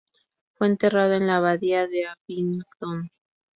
[0.55, 3.11] Fue enterrada en la Abadía de Abingdon.